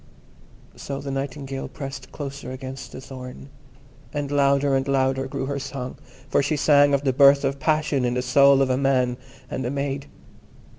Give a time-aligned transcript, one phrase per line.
[0.75, 3.49] So the Nightingale pressed closer against the thorn,
[4.11, 8.03] and louder and louder grew her song, for she sang of the birth of passion
[8.03, 9.17] in the soul of a man
[9.47, 10.07] and a maid.